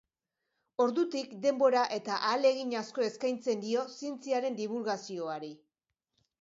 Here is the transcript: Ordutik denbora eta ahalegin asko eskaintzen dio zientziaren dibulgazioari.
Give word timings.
Ordutik 0.85 1.35
denbora 1.43 1.83
eta 1.99 2.17
ahalegin 2.31 2.73
asko 2.81 3.07
eskaintzen 3.11 3.63
dio 3.69 3.87
zientziaren 4.01 4.61
dibulgazioari. 4.65 5.57